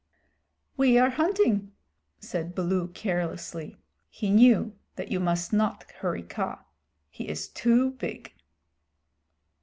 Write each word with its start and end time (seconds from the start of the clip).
"We 0.77 0.97
are 0.97 1.11
hunting," 1.11 1.73
said 2.19 2.55
Baloo 2.55 2.87
carelessly. 2.87 3.77
He 4.09 4.31
knew 4.31 4.73
that 4.95 5.11
you 5.11 5.19
must 5.19 5.53
not 5.53 5.85
hurry 5.99 6.23
Kaa. 6.23 6.65
He 7.11 7.29
is 7.29 7.47
too 7.47 7.91
big. 7.91 8.33